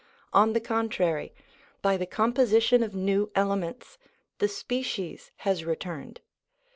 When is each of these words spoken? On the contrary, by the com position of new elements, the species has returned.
On 0.33 0.53
the 0.53 0.59
contrary, 0.59 1.31
by 1.83 1.95
the 1.95 2.07
com 2.07 2.33
position 2.33 2.81
of 2.81 2.95
new 2.95 3.29
elements, 3.35 3.99
the 4.39 4.47
species 4.47 5.29
has 5.35 5.63
returned. 5.63 6.21